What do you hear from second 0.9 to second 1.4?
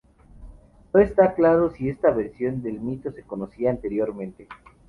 No está